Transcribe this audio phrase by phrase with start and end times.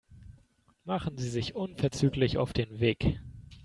[0.83, 3.19] Machen Sie sich unverzüglich auf den Weg.